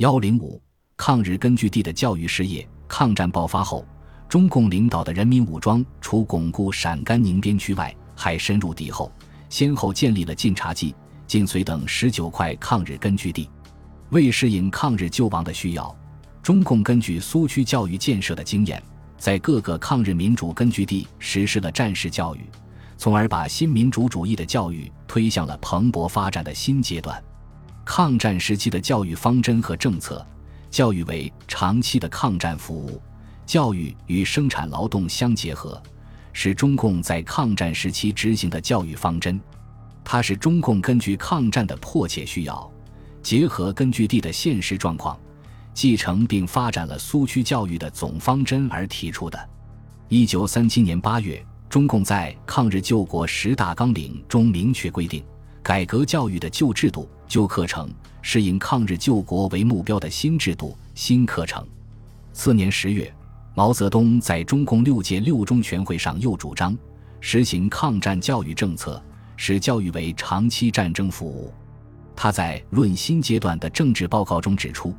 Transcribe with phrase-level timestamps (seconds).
[0.00, 0.58] 幺零五，
[0.96, 2.66] 抗日根据地的教育事业。
[2.88, 3.86] 抗战爆发后，
[4.30, 9.12] 中共领导的人民武装除巩固陕甘宁边区外，还深入敌后，
[9.50, 10.94] 先后建立了晋察冀、
[11.26, 13.46] 晋绥等十九块抗日根据地。
[14.08, 15.94] 为适应抗日救亡的需要，
[16.42, 18.82] 中共根据苏区教育建设的经验，
[19.18, 22.40] 在各个抗日民主根据地实施了战时教育，
[22.96, 27.22] 从而把新民主主义的教育推向了蓬勃发展的新阶段。
[27.84, 30.24] 抗战时期的教育方针和政策，
[30.70, 33.00] 教育为长期的抗战服务，
[33.44, 35.82] 教育与生产劳动相结合，
[36.32, 39.40] 是中共在抗战时期执行的教育方针。
[40.04, 42.70] 它是中共根据抗战的迫切需要。
[43.22, 45.18] 结合根据地的现实状况，
[45.74, 49.48] 继承并发展了苏区教育的总方针而提出的。
[50.08, 55.22] 一九三七年八月，中共在抗日救国十大纲领中明确规定，
[55.62, 57.90] 改革教育的旧制度、旧课程，
[58.22, 61.66] 适应抗日救国为目标的新制度、新课程。
[62.32, 63.12] 次年十月，
[63.54, 66.76] 毛泽东在中共六届六中全会上又主张
[67.20, 69.00] 实行抗战教育政策，
[69.36, 71.52] 使教育为长期战争服务。
[72.16, 74.94] 他在《论新阶段的政治报告》中指出，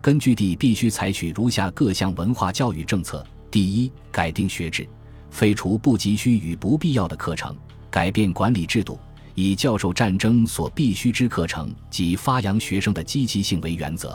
[0.00, 4.88] 根据地必须采取如下各项文化教育政策：第一，改定学制，
[5.30, 7.56] 废除不急需与不必要的课程，
[7.90, 8.98] 改变管理制度，
[9.34, 14.10] 以教授战争所必须之课程及发扬学生的积极性为原则；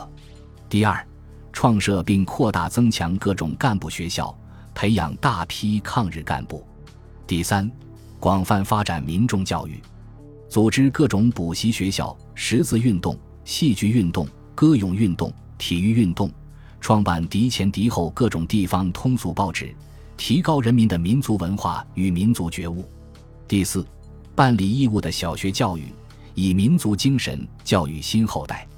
[0.68, 1.06] 第二，
[1.52, 4.36] 创设并扩大增强各种干部学校，
[4.74, 6.64] 培养大批抗日干部；
[7.26, 7.70] 第三，
[8.20, 9.80] 广泛发展民众教育。
[10.48, 16.30] 组织各种补习学校、识字运动、戏剧运动、歌咏运动、体育运动，
[16.80, 19.74] 创办敌前敌后各种地方通俗报纸，
[20.16, 22.84] 提高人民的民族文化与民族觉悟。
[23.48, 23.84] 第四，
[24.36, 25.86] 办理义务的小学教育，
[26.34, 28.68] 以民族精神教育新后代。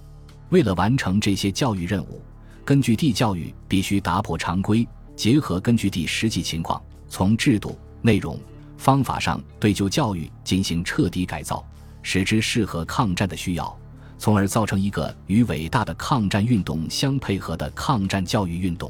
[0.51, 2.23] 为了完成这些教育任务，
[2.65, 4.87] 根据地教育必须打破常规，
[5.17, 8.39] 结合根据地实际情况，从制度、内容。
[8.77, 11.67] 方法上对旧教育进行彻底改造，
[12.03, 13.77] 使之适合抗战的需要，
[14.17, 18.89] 从而造成一个与伟大的抗战运动相配合的抗战教育运动。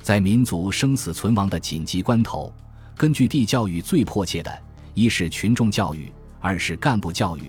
[0.00, 2.54] 在民族生死存亡的紧急关头，
[2.96, 4.56] 根据地教育最迫切的，
[4.96, 7.42] 一是群众教育，二是干部教育，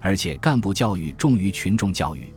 [0.00, 2.32] 而且干部教育重于群众教育。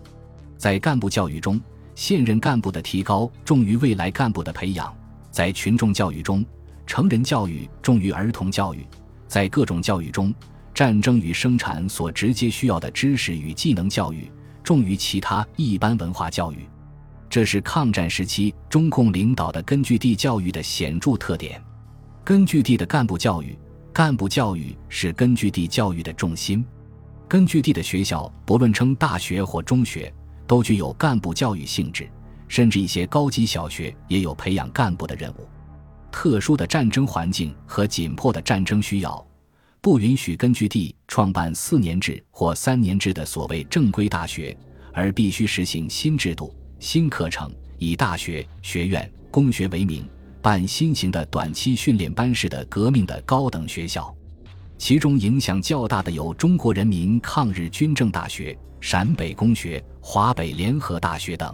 [0.58, 1.62] 在干部教育中，
[1.94, 4.92] 现任干部的提高重于未来干部的培养；
[5.30, 6.44] 在群众教育中，
[6.88, 8.84] 成人教育重于儿童教育，
[9.28, 10.34] 在各种教育中，
[10.74, 14.31] 战争与生产所直接需要的知识与技能教育
[14.64, 16.68] 重于其他一般文化教育，
[17.30, 21.62] 这是抗战时期中共领导的根据地教育的显著特点。
[22.24, 23.56] 根据地的干部教育，
[23.95, 26.66] 干部教育是根据地教育的重心。
[27.29, 30.13] 根据地的学校，不论称大学或中学，
[30.45, 32.06] 都具有干部教育性质，
[32.50, 35.47] 甚至一些高级小学也有培养干部的任务。
[36.11, 39.25] 特殊的战争环境和紧迫的战争需要，
[39.79, 44.53] 不允许根据地创办四年制或三年制的所谓正规大学，
[44.91, 50.06] 而必须实行新制度、新课程，以大学、学院、公学为名，
[50.45, 54.16] 办新型的短期训练班式的革命的高等学校。
[54.78, 61.51] 其中影响较大的有中国人民抗日军政大学、陕北工学、华北联合大学等。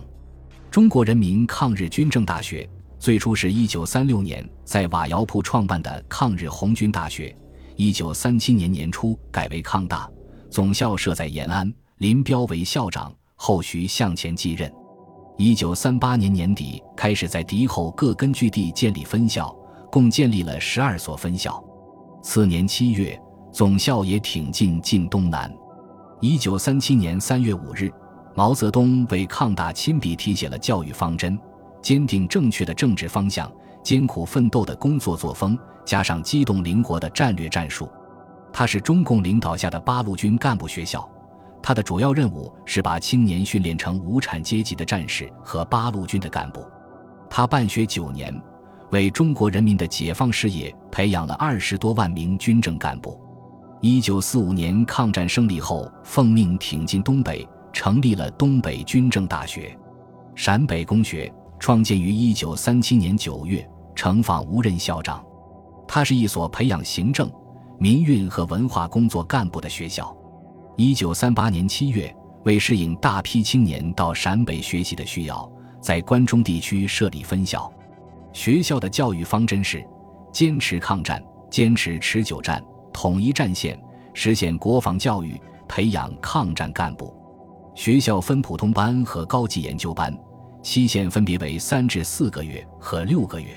[0.70, 2.70] 中国人民抗日军政大学。
[3.00, 7.34] 最初是一九三六年在瓦窑铺创办的抗日红军大学，
[7.78, 10.06] 一九三七年年初改为抗大，
[10.50, 14.70] 总校设在延安，林彪为校长，后徐向前继任。
[15.44, 19.52] 一九三八年年底开始在敌后各根据地建立分校，
[19.92, 21.60] 共建立了十二所分校。
[22.22, 23.20] 次年七月，
[23.52, 25.52] 总校也挺进晋东南。
[26.20, 27.92] 一九三七年三月五日，
[28.36, 31.36] 毛泽东为抗大亲笔题写了教育方针。
[31.82, 33.52] 坚定正确的政治方向，
[33.84, 37.90] 艰苦奋斗的工作作风，加上机动灵活的战略战术，
[38.54, 41.10] 它是中共领导下的八路军干部学校。
[41.64, 46.66] 他的主要任务是把青年训练成无产阶级的战士和八路军的干部。
[47.30, 48.34] 他办学九年，
[48.92, 53.20] 为中国人民的解放事业培养了二十多万名军政干部。
[53.80, 59.78] 一九四五年抗战胜利后，奉命挺进东北，成立了东北军政大学、
[60.36, 61.32] 陕北公学。
[61.60, 63.64] 创建于一九三七年九月，
[63.94, 65.24] 成访无任校长。
[65.88, 67.32] 它是一所培养行政、
[67.78, 70.12] 民运和文化工作干部的学校。
[70.78, 72.14] 一九三八年七月，
[72.46, 75.50] 为适应大批青年到陕北学习的需要，
[75.82, 77.72] 在关中地区设立分校。
[78.34, 79.86] 学校的教育方针是：
[80.32, 82.64] 坚持抗战，坚持持久战，
[82.94, 83.78] 统一战线，
[84.14, 87.14] 实现国防教育，培养抗战干部。
[87.76, 90.18] 学校分普通班和高级研究班，
[90.64, 93.48] 期限分别为三至四个月和六个月。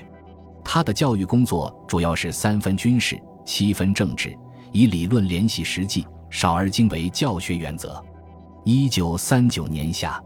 [0.63, 4.37] 他的教育工作主要是三分军事，七分政治，
[4.73, 8.03] 以理论联系实际，少而精为教学原则。
[8.65, 10.21] 一九三九年夏，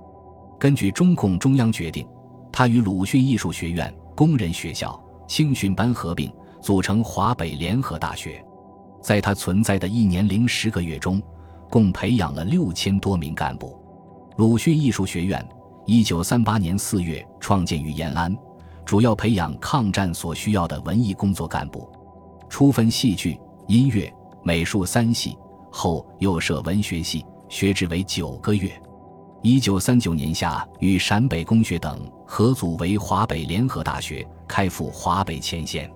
[0.58, 2.08] 根据中共中央决定，
[2.52, 8.44] 他与鲁迅艺术学院、工人学校、青训班合并，组成华北联合大学。
[9.04, 11.22] 在他存在的一年零十个月中，
[11.70, 13.80] 共培养了六千多名干部。
[14.38, 15.48] 鲁迅艺术学院
[15.86, 18.36] 一九三八年四月创建于延安，
[18.84, 21.88] 主要培养抗战所需要的文艺工作干部，
[22.50, 25.38] 初分戏剧、音乐、美术三系，
[25.72, 28.72] 后又设文学系，学制为九个月。
[29.42, 35.90] 一九三九年夏，与陕北工学等合组为华北联合大学，开赴华北前线。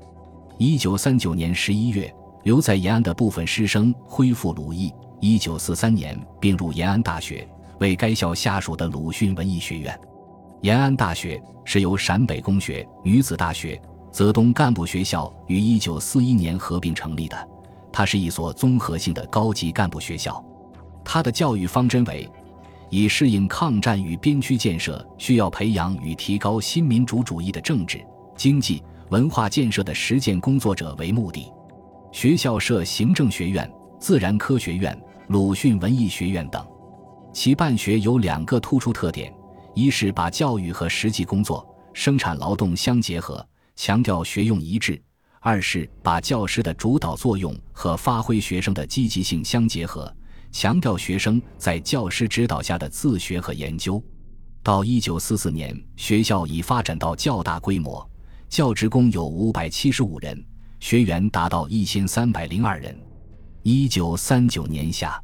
[0.58, 2.14] 一九三九年十一月。
[2.44, 7.48] 留在延安的部分师生恢复鲁艺，一九四三年并入延安大学，
[7.80, 9.98] 为该校下属的鲁迅文艺学院。
[10.60, 13.82] 延安大学是由陕北工学、女子大学、
[14.12, 17.48] 泽东干部学校于一九四一年合并成立的，
[17.94, 20.44] 它是一所综合性的高级干部学校。
[21.06, 22.28] 它的教育方针为
[22.90, 28.04] 以适应抗战与边区建设需要，培养与提高新民主主义的政治、
[28.36, 31.52] 经济、文化建设的实践工作者为目的。
[32.12, 36.66] 学校设行政学院、自然科学院、鲁迅文艺学院等，
[37.32, 39.34] 其办学有两个突出特点：
[39.74, 43.44] 一是把教育和实际工作、生产劳动相结合，
[43.76, 44.96] 强调学用一致；
[45.46, 50.10] 二是把教师的主导作用和发挥学生的积极性相结合，
[50.54, 54.02] 强调学生在教师指导下的自学和研究。
[54.64, 58.10] 到一九四四年，学校已发展到较大规模，
[58.48, 60.42] 教职工有五百七十五人。
[60.80, 62.98] 学员达到一千三百零二人。
[63.64, 65.22] 一九三九年夏，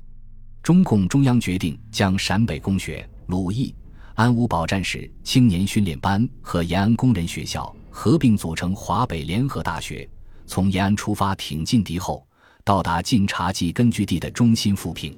[0.61, 3.73] 中共中央决定将陕北工学、鲁艺、
[4.15, 10.09] 安武保战士青年训练班和延安工人学校合并组成华北联合大学，
[10.47, 12.25] 从延安出发挺进敌后，
[12.63, 15.13] 到达晋察冀根据地的中心富平。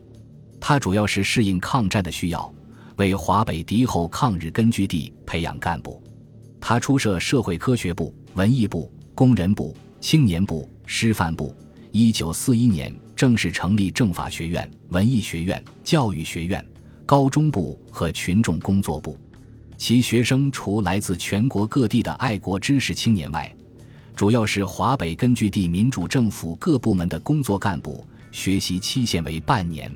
[0.59, 2.51] 它主要是适应抗战的需要，
[2.95, 6.01] 为华北敌后抗日根据地培养干部。
[6.59, 9.77] 他初设社会科学部、文艺部、工人部。
[9.99, 11.55] 青年部、师范部，
[11.91, 16.65] 一九四一年正式成立政法学院、文艺学院、教育学院、
[17.05, 19.15] 高中部和群众工作部。
[19.81, 23.51] 其学生除来自全国各地的爱国知识青年外，
[24.15, 29.91] 主要是华北根据地民主政府各部门的工作干部，学习期限为半年。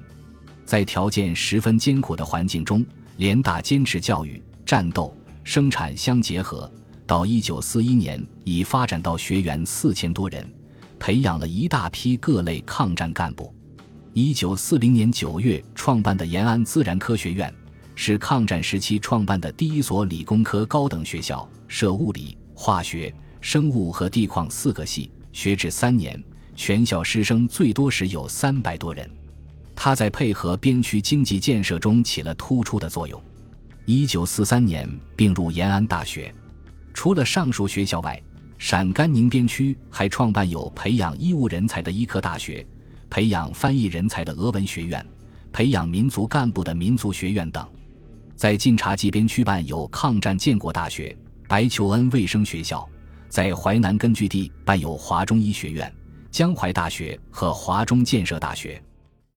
[0.66, 2.84] 在条件十分艰苦的环境中，
[3.18, 6.68] 联大坚持教育、战斗、生产相结合。
[7.06, 10.52] 到一九四一年，已发展到学员四千多人，
[10.98, 13.54] 培养了一大批各类抗战干部。
[14.14, 17.54] 一九四零年九月创办的延安自然科学院，
[17.95, 26.21] 是抗战时期创办的第一所理工科高等学校，设物理、化学、生物和地矿四个系，学制三年，
[26.56, 29.09] 全校师生最多时有三百多人。
[29.74, 33.21] 他在配合边区经济建设中起了突出的作用。
[33.86, 36.33] 一九四三年并入延安大学。
[36.94, 38.21] 除了上述学校外，
[38.57, 42.65] 陕甘宁边区还创办有培养医务人才的医科大学、
[43.09, 45.06] 培养翻译人才的俄文学院、
[45.51, 47.68] 培养民族干部的民族学院等。
[48.36, 51.16] 在晋察冀边区办有抗战建国大学、
[51.48, 52.86] 白求恩卫生学校；
[53.30, 55.92] 在淮南根据地办有华中医学院、
[56.31, 58.81] 江淮大学和华中建设大学。